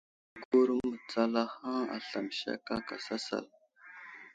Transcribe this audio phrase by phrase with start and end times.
[0.39, 3.45] Agur mətsalahaŋ aslam sek aka sasal.